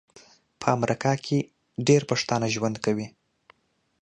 [0.59, 1.37] په امریکا کې
[1.87, 3.07] ډیر پښتانه ژوند کوي